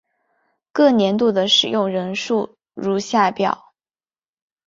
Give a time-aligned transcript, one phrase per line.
[0.71, 3.71] 各年度的使用人数如下表。